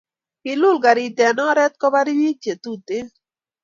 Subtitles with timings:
[0.41, 3.07] Kiul karit en oret kopar pik che Tuten